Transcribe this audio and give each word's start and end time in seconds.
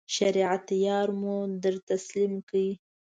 شریعت 0.15 0.67
یار 0.87 1.09
مو 1.19 1.35
در 1.63 1.75
تسلیم 1.89 2.33
کړ. 2.49 2.57